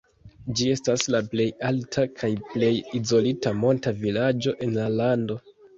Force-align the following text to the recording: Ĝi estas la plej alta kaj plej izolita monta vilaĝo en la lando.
Ĝi 0.59 0.69
estas 0.75 1.03
la 1.15 1.21
plej 1.33 1.45
alta 1.69 2.07
kaj 2.23 2.31
plej 2.57 2.73
izolita 3.03 3.55
monta 3.63 3.97
vilaĝo 4.03 4.61
en 4.69 4.79
la 4.85 4.93
lando. 5.01 5.43